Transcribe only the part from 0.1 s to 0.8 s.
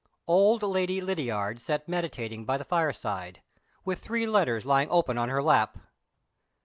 OLD